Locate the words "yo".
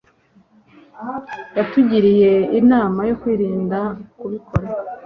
3.09-3.15